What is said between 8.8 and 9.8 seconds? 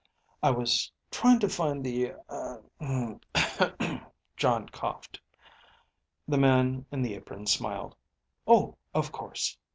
Of course.